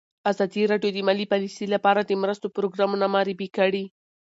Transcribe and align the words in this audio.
ازادي 0.31 0.63
راډیو 0.71 0.91
د 0.93 0.99
مالي 1.07 1.25
پالیسي 1.31 1.65
لپاره 1.73 2.01
د 2.03 2.11
مرستو 2.23 2.53
پروګرامونه 2.57 3.05
معرفي 3.15 3.47
کړي. 3.57 3.83